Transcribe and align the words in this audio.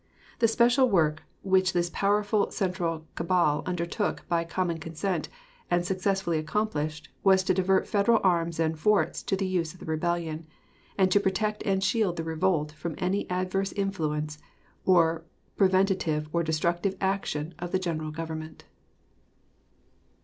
The 0.39 0.47
special 0.47 0.89
work 0.89 1.21
which 1.43 1.73
this 1.73 1.91
powerful 1.93 2.49
central 2.49 3.05
cabal 3.13 3.61
undertook 3.67 4.27
by 4.27 4.43
common 4.45 4.79
consent, 4.79 5.29
and 5.69 5.85
successfully 5.85 6.39
accomplished, 6.39 7.09
was 7.23 7.43
to 7.43 7.53
divert 7.53 7.87
Federal 7.87 8.19
arms 8.23 8.59
and 8.59 8.79
forts 8.79 9.21
to 9.21 9.35
the 9.35 9.45
use 9.45 9.75
of 9.75 9.79
the 9.79 9.85
rebellion, 9.85 10.47
and 10.97 11.11
to 11.11 11.19
protect 11.19 11.61
and 11.67 11.83
shield 11.83 12.15
the 12.17 12.23
revolt 12.23 12.71
from 12.71 12.95
any 12.97 13.29
adverse 13.29 13.71
influence, 13.73 14.39
or 14.87 15.23
preventive 15.55 16.27
or 16.33 16.41
destructive 16.41 16.95
action 16.99 17.53
of 17.59 17.71
the 17.71 17.77
general 17.77 18.09
Government. 18.09 18.65